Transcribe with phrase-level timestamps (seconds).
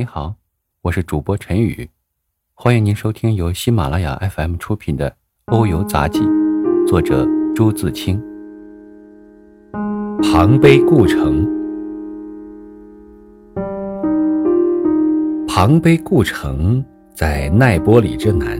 [0.00, 0.34] 你好，
[0.80, 1.86] 我是主播陈宇，
[2.54, 5.10] 欢迎您收听由喜马拉雅 FM 出品的
[5.52, 6.20] 《欧游杂记》，
[6.86, 8.18] 作者朱自清。
[10.22, 11.46] 庞碑故城，
[15.46, 16.82] 庞碑故城
[17.14, 18.58] 在奈波里之南，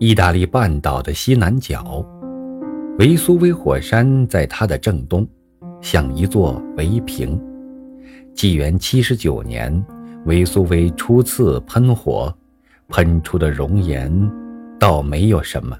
[0.00, 2.04] 意大利半岛的西南角，
[2.98, 5.24] 维苏威火山在它的正东，
[5.80, 7.40] 像一座围屏。
[8.34, 9.72] 纪元七十九年，
[10.26, 12.32] 维苏威初次喷火，
[12.88, 14.12] 喷出的熔岩
[14.78, 15.76] 倒没有什么，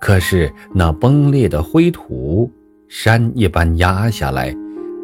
[0.00, 2.50] 可是那崩裂的灰土，
[2.88, 4.54] 山一般压下来，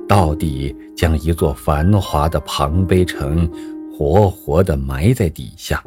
[0.09, 3.49] 到底将一座繁华的庞贝城
[3.97, 5.83] 活活地埋在底下，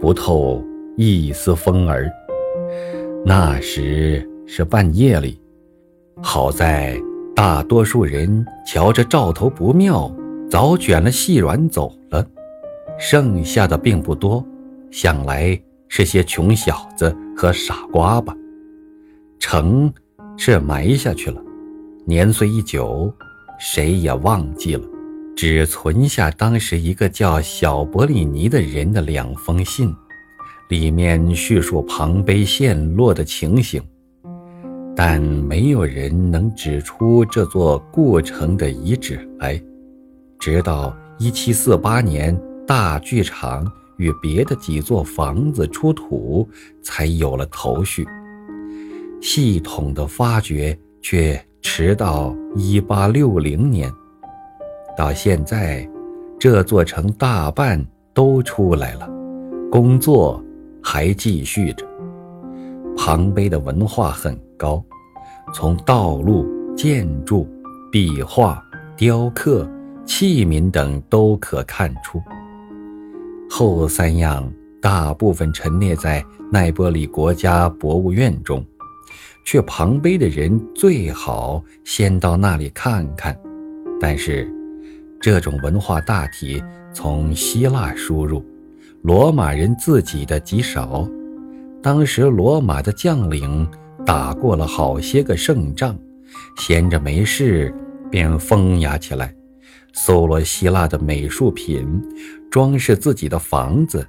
[0.00, 0.64] 不透
[0.96, 2.10] 一丝风儿。
[3.26, 5.40] 那时是半夜里，
[6.22, 6.96] 好在
[7.34, 10.14] 大多数人瞧着兆头不妙。
[10.50, 11.92] 早卷了细软走，
[12.98, 14.44] 剩下的并不多，
[14.90, 18.34] 想来是些穷小子和傻瓜吧。
[19.38, 19.92] 城
[20.36, 21.42] 是埋下去了，
[22.06, 23.12] 年岁一久，
[23.58, 24.82] 谁也忘记了，
[25.36, 29.94] 只存下当时一个叫小伯里尼的人的两封信，
[30.70, 33.82] 里面叙述庞碑陷落的情形，
[34.96, 39.60] 但没有人能指出这座故城的遗址来。
[40.38, 46.48] 直到一七四八年，大剧场与别的几座房子出土，
[46.82, 48.06] 才有了头绪。
[49.20, 53.92] 系统的发掘却迟到一八六零年。
[54.96, 55.88] 到现在，
[56.38, 59.08] 这座城大半都出来了，
[59.70, 60.42] 工作
[60.82, 61.86] 还继续着。
[62.96, 64.82] 庞碑的文化很高，
[65.52, 67.46] 从道路、建筑、
[67.92, 68.64] 壁画、
[68.96, 69.68] 雕刻。
[70.06, 72.20] 器皿等都可看出，
[73.56, 78.66] 后三样大部分陈列在奈波里国家博物院中，
[79.46, 83.38] 却旁碑的人最好先到那里看看。
[84.00, 84.52] 但是，
[85.20, 86.60] 这种文化大体
[86.92, 88.44] 从希腊输入，
[89.02, 91.08] 罗马人自己的极少。
[91.80, 93.64] 当时罗马的将领
[94.04, 95.96] 打过了好些个胜仗，
[96.56, 97.72] 闲着没事
[98.10, 99.32] 便风雅起来。
[99.96, 101.86] 搜罗希腊的美术品，
[102.54, 104.06] 装饰自己的房子。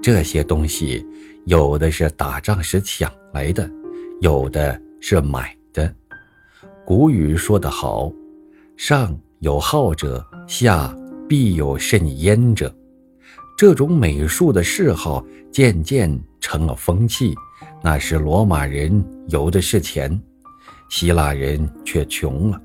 [0.00, 1.04] 这些东西，
[1.46, 3.68] 有的是打仗时抢来的，
[4.20, 5.92] 有的是买的。
[6.86, 8.12] 古语说得好
[8.78, 10.96] ：“上有好者，下
[11.28, 12.72] 必有甚焉者。”
[13.58, 17.34] 这种美术的嗜好渐渐成了风气。
[17.82, 20.22] 那时罗马人有的是钱，
[20.88, 22.62] 希腊人却穷了。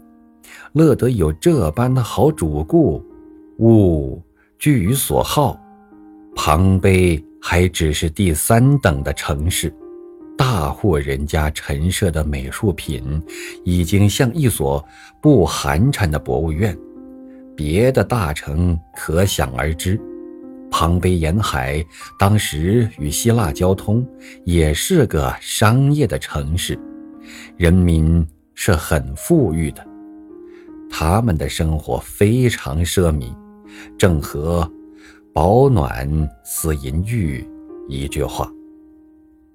[0.74, 3.04] 乐得有这般的好主顾，
[3.58, 4.22] 物
[4.58, 5.60] 居于所好。
[6.36, 9.74] 庞碑还只是第三等的城市，
[10.38, 13.22] 大户人家陈设的美术品，
[13.64, 14.84] 已经像一所
[15.20, 16.78] 不寒碜的博物院。
[17.56, 20.00] 别的大城可想而知，
[20.70, 21.84] 庞碑沿海
[22.20, 24.08] 当时与希腊交通，
[24.46, 26.78] 也是个商业的城市，
[27.56, 29.84] 人民是很富裕的。
[30.88, 33.36] 他们的生活非常奢靡，
[33.98, 34.70] 正合
[35.34, 36.08] “保暖
[36.44, 37.46] 思淫欲”
[37.88, 38.52] 一句话。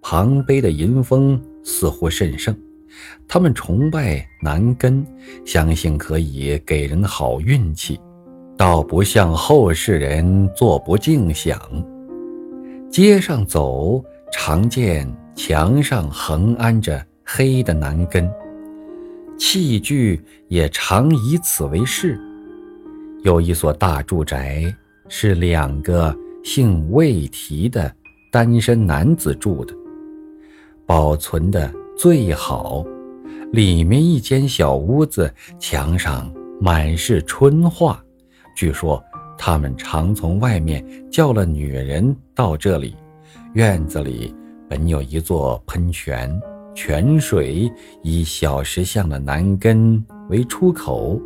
[0.01, 2.57] 庞碑的银风似乎甚盛，
[3.29, 5.07] 他们崇拜男根，
[5.45, 8.01] 相信可以给人好运气，
[8.57, 11.61] 倒不像后世人坐不静想。
[12.91, 18.29] 街上走，常见墙上横安着黑的男根。
[19.39, 22.21] 器具也常以此为饰。
[23.23, 24.65] 有一所大住宅，
[25.09, 27.91] 是两个姓魏提的
[28.33, 29.73] 单身男子住的，
[30.85, 32.85] 保存的最好。
[33.53, 38.03] 里面一间小屋子，墙上满是春画。
[38.57, 39.01] 据说
[39.39, 42.97] 他们常从外面叫了女人到这里。
[43.55, 44.35] 院子里
[44.69, 46.41] 本有一座喷泉。
[46.75, 47.71] 泉水
[48.03, 51.21] 以小石像的南根为出口，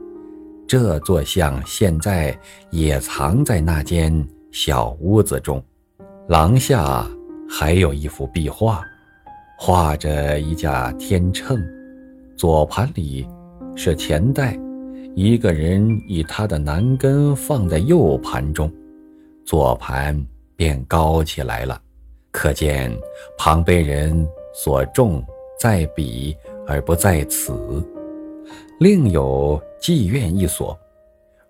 [0.67, 2.37] 这座像现在
[2.71, 5.63] 也藏在那间小屋子中。
[6.29, 7.07] 廊下
[7.49, 8.85] 还有一幅壁画，
[9.59, 11.57] 画着一架天秤，
[12.37, 13.27] 左盘里
[13.75, 14.59] 是钱袋，
[15.15, 18.73] 一个人以他的南根放在右盘中，
[19.45, 20.21] 左盘
[20.57, 21.81] 便高起来了，
[22.33, 22.93] 可见
[23.39, 25.25] 庞碑人所重。
[25.59, 26.37] 在彼
[26.67, 27.83] 而不在此。
[28.79, 30.79] 另有妓院一所，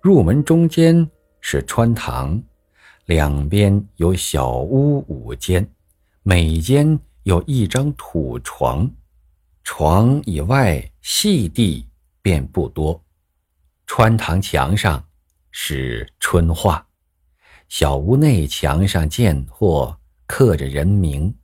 [0.00, 2.40] 入门中间是穿堂，
[3.06, 5.68] 两边有小屋五间，
[6.22, 8.88] 每间有一张土床，
[9.64, 11.88] 床以外细地
[12.22, 13.02] 便不多。
[13.86, 15.04] 穿堂墙上
[15.50, 16.86] 是春画，
[17.68, 21.34] 小屋内墙上见或刻着人名。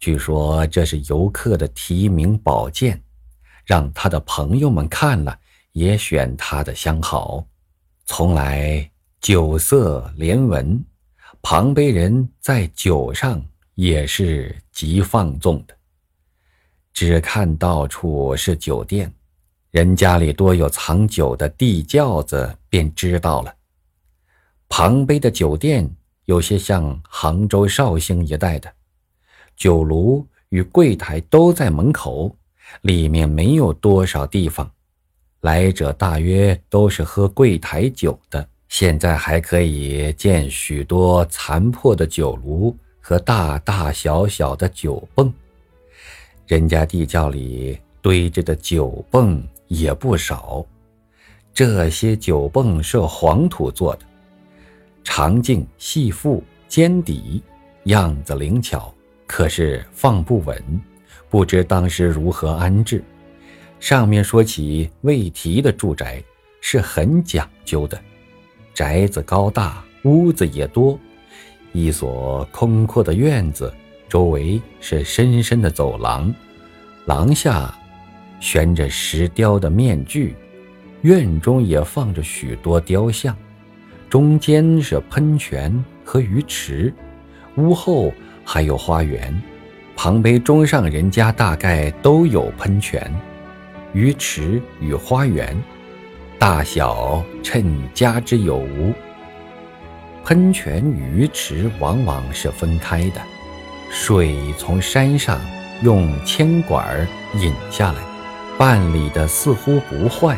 [0.00, 3.00] 据说这是游客的提名宝剑，
[3.64, 5.38] 让他的朋友们看了
[5.72, 7.44] 也选他的相好。
[8.06, 8.90] 从来
[9.20, 10.82] 酒色连闻，
[11.42, 13.40] 庞碑人在酒上
[13.74, 15.76] 也是极放纵的。
[16.92, 19.12] 只看到处是酒店，
[19.70, 23.54] 人家里多有藏酒的地窖子，便知道了。
[24.68, 25.88] 庞碑的酒店
[26.24, 28.72] 有些像杭州绍兴一带的。
[29.56, 32.34] 酒炉与柜台都在门口，
[32.82, 34.70] 里面没有多少地方，
[35.40, 38.46] 来者大约都是喝柜台酒的。
[38.68, 45.32] 现在还可以见许多残破的酒炉和大大小小的酒泵，
[46.46, 50.64] 人家地窖里堆着的酒泵也不少。
[51.52, 54.02] 这些酒泵是黄土做的，
[55.02, 57.42] 长径细腹，尖底，
[57.84, 58.94] 样子灵巧。
[59.26, 60.62] 可是放不稳，
[61.30, 63.02] 不知当时如何安置。
[63.78, 66.22] 上面说起魏提的住宅
[66.60, 67.98] 是很讲究的，
[68.74, 70.98] 宅子高大，屋子也多，
[71.72, 73.72] 一所空阔的院子，
[74.08, 76.34] 周围是深深的走廊，
[77.06, 77.74] 廊下
[78.40, 80.34] 悬着石雕的面具，
[81.02, 83.34] 院中也放着许多雕像，
[84.10, 85.72] 中间是喷泉
[86.04, 86.92] 和鱼池，
[87.56, 88.12] 屋后。
[88.42, 89.40] 还有花园，
[90.02, 93.14] 庞碑中上人家大概都有喷泉、
[93.92, 95.54] 鱼池与花园，
[96.38, 97.62] 大小趁
[97.92, 98.94] 家之有无。
[100.24, 103.20] 喷泉鱼池往往是分开的，
[103.90, 105.38] 水从山上
[105.82, 107.98] 用铅管引下来，
[108.56, 110.34] 办理的似乎不坏。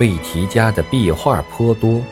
[0.00, 2.02] 魏提家的壁画颇多，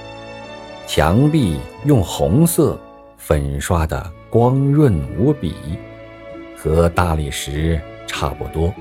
[0.87, 2.81] 墙壁用红色
[3.17, 4.12] 粉刷的。
[4.31, 5.55] 光润无比，
[6.62, 8.73] 和大理石差不多，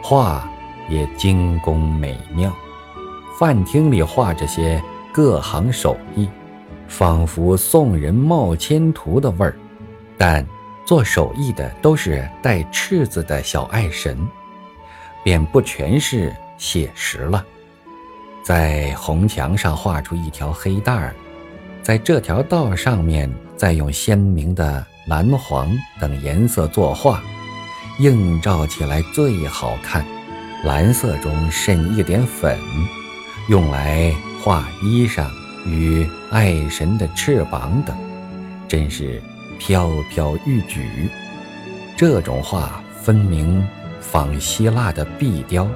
[0.00, 0.48] 画
[0.88, 2.54] 也精工美妙。
[3.40, 4.80] 饭厅里画着些
[5.12, 6.28] 各行手艺，
[6.86, 9.58] 仿佛宋人冒签图的味儿。
[10.16, 10.46] 但
[10.86, 14.16] 做手艺的都是带赤子的小爱神，
[15.24, 17.44] 便不全是写实了。
[18.44, 21.12] 在红墙上画出一条黑带儿，
[21.82, 23.28] 在这条道上面。
[23.54, 25.68] 再用鲜明的蓝黄
[25.98, 27.20] 等颜色作画，
[27.98, 30.06] 映照起来最好看。
[30.64, 32.56] 蓝色中渗一点粉，
[33.48, 35.26] 用来画衣裳
[35.66, 37.96] 与爱神的翅膀等，
[38.68, 39.20] 真是
[39.58, 41.10] 飘飘欲举。
[41.96, 43.66] 这种画分明
[44.00, 45.66] 仿希腊的壁雕，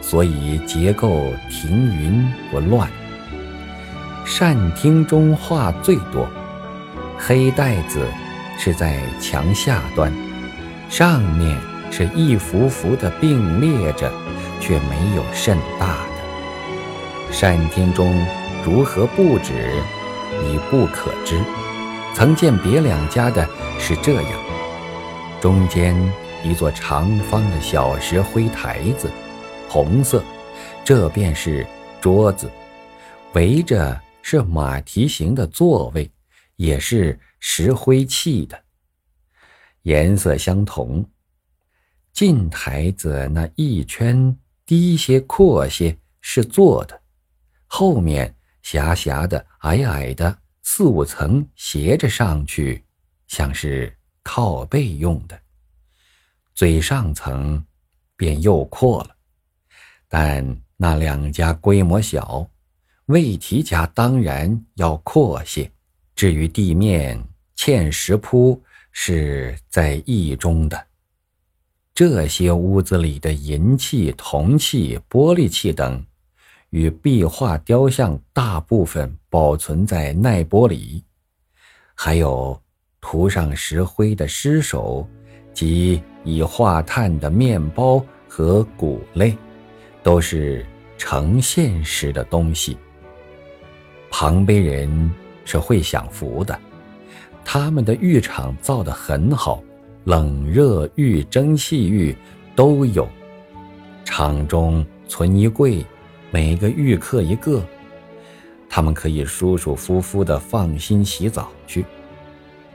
[0.00, 2.88] 所以结构停匀不乱。
[4.24, 6.28] 善厅中画最多。
[7.20, 8.06] 黑带子
[8.58, 10.12] 是在墙下端，
[10.90, 11.56] 上面
[11.90, 14.12] 是一幅幅的并列着，
[14.60, 17.32] 却没有甚大的。
[17.32, 18.26] 善厅中
[18.64, 19.72] 如何布置，
[20.44, 21.40] 已不可知。
[22.14, 24.32] 曾见别两家的是这样：
[25.40, 25.94] 中间
[26.42, 29.08] 一座长方的小石灰台子，
[29.68, 30.22] 红色，
[30.84, 31.64] 这便是
[32.00, 32.50] 桌子，
[33.34, 36.10] 围着是马蹄形的座位。
[36.58, 38.60] 也是石灰砌的，
[39.82, 41.08] 颜色相同。
[42.12, 44.36] 近台子那一圈
[44.66, 47.00] 低些、阔些是做的，
[47.68, 52.84] 后面狭狭的、矮矮的四五层斜着上去，
[53.28, 55.40] 像是靠背用的。
[56.54, 57.64] 最上层
[58.16, 59.14] 便又阔了，
[60.08, 62.50] 但那两家规模小，
[63.06, 65.70] 魏提家当然要阔些。
[66.18, 67.16] 至于地面
[67.56, 68.60] 嵌石铺
[68.90, 70.86] 是在意中的，
[71.94, 76.04] 这些屋子里的银器、铜器、玻璃器等，
[76.70, 81.04] 与壁画雕像大部分保存在耐玻里，
[81.94, 82.60] 还有
[83.00, 85.08] 涂上石灰的尸首
[85.54, 89.38] 及已化炭的面包和谷类，
[90.02, 92.76] 都是成现时的东西。
[94.10, 95.08] 庞碑人。
[95.48, 96.56] 是会享福的，
[97.42, 99.62] 他们的浴场造得很好，
[100.04, 102.14] 冷热浴、蒸汽浴
[102.54, 103.08] 都有。
[104.04, 105.82] 场中存衣柜，
[106.30, 107.64] 每个浴客一个。
[108.68, 111.82] 他们可以舒舒服服地放心洗澡去。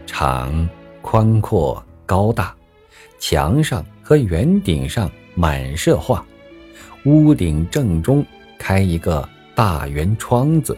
[0.08, 0.68] 场
[1.04, 2.56] 宽阔高大，
[3.20, 6.26] 墙上和圆顶上满设画，
[7.06, 8.26] 屋顶正中
[8.58, 10.76] 开一个大圆窗子，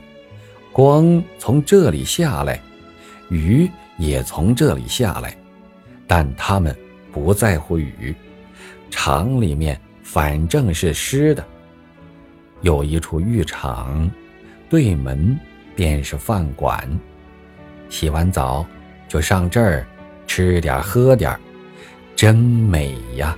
[0.75, 2.59] 光从这里下来，
[3.29, 5.33] 雨也从这里下来，
[6.05, 6.75] 但他们
[7.13, 8.13] 不在乎雨，
[8.89, 11.41] 厂里面反正是湿的。
[12.59, 14.11] 有一处浴场，
[14.69, 15.39] 对门
[15.77, 16.85] 便是饭馆，
[17.89, 18.65] 洗完澡
[19.07, 19.87] 就上这儿
[20.27, 21.39] 吃点喝点，
[22.17, 23.33] 真美呀！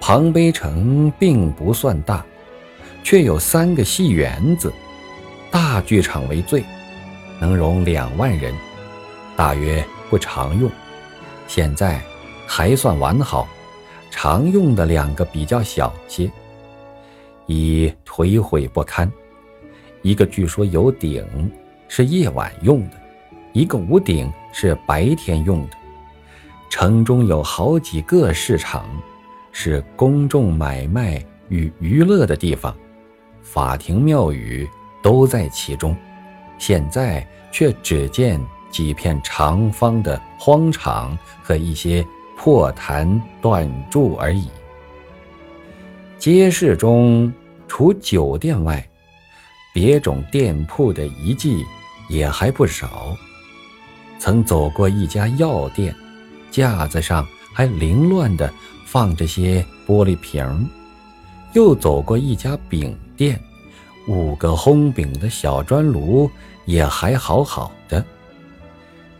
[0.00, 2.24] 庞碑城并不算大，
[3.04, 4.72] 却有三个戏园子，
[5.70, 6.64] 大剧场为最，
[7.38, 8.54] 能容两万人，
[9.36, 10.70] 大约不常用。
[11.46, 12.00] 现在
[12.46, 13.46] 还算完好，
[14.10, 16.30] 常用的两个比较小些。
[17.44, 19.12] 已颓毁不堪，
[20.00, 21.22] 一个据说有顶，
[21.86, 22.96] 是夜晚用的；
[23.52, 25.76] 一个无顶，是白天用的。
[26.70, 28.86] 城中有好几个市场，
[29.52, 32.74] 是公众买卖与娱乐的地方，
[33.42, 34.66] 法庭、庙宇
[35.08, 35.96] 都在其中。
[36.58, 38.38] 现在却只见
[38.70, 44.50] 几片长方的荒场和一些破坛断柱而已。
[46.18, 47.32] 街市中，
[47.66, 48.86] 除酒店外，
[49.72, 51.64] 别种店铺的遗迹
[52.10, 53.16] 也还不少。
[54.18, 55.94] 曾走过一家药店，
[56.50, 58.52] 架子上还凌乱地
[58.84, 60.68] 放着些玻璃瓶
[61.54, 63.40] 又走过一家饼店，
[64.08, 66.30] 五个烘饼的小砖炉
[66.64, 68.02] 也还好好的。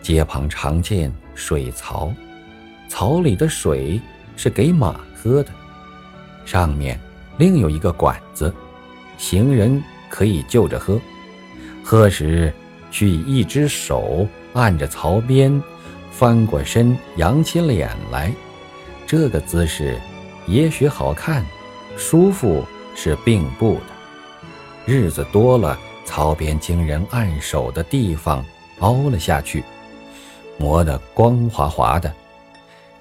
[0.00, 2.11] 街旁常见水槽，
[2.88, 4.00] 槽里的水
[4.35, 5.50] 是给马喝的。
[6.47, 6.99] 上面
[7.37, 8.52] 另有一个管子，
[9.18, 10.99] 行人可以就着喝。
[11.85, 12.52] 喝时
[12.90, 15.62] 需一只手按着槽边，
[16.11, 18.33] 翻过身，扬起脸来。
[19.07, 20.00] 这个姿势
[20.47, 21.45] 也许好看，
[21.99, 22.64] 舒服
[22.95, 23.98] 是并不的。
[24.90, 28.42] 日子多了，槽边经人按手的地方
[28.78, 29.62] 凹了下去，
[30.57, 32.11] 磨得光滑滑的。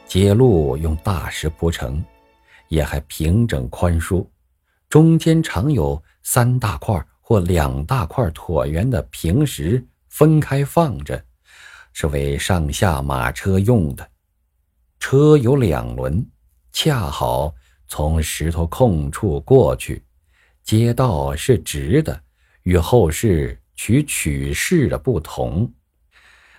[0.06, 2.04] 街路用大石铺成。
[2.68, 4.30] 也还平整宽舒，
[4.90, 11.24] 中间常有三大块或两大块椭圆的平石分开放着，
[11.94, 14.06] 是为上下马车用的。
[15.00, 16.30] 车有两轮，
[16.74, 17.56] 恰好
[17.88, 20.04] 从石头空处过去。
[20.68, 22.22] 街道是直的，
[22.64, 25.72] 与后世取曲式的不同。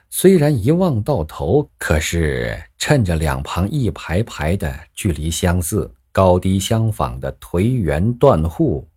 [0.09, 5.93] 虽然一望到头，可是趁着两旁一排排的距离相似。
[6.11, 8.89] 高低相仿的颓垣断户，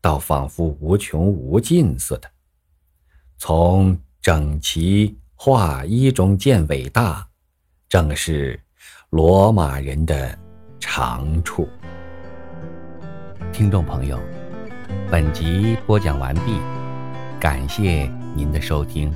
[0.00, 2.30] 倒仿佛无穷无尽似的。
[3.38, 7.26] 从整齐划一中见伟大，
[7.88, 8.58] 正是
[9.10, 10.38] 罗马人的
[10.78, 11.68] 长处。
[13.52, 14.18] 听众朋友，
[15.12, 16.56] 本集播讲完毕，
[17.38, 19.12] 感谢您的收听。